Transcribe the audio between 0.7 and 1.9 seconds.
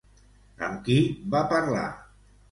qui va parlar?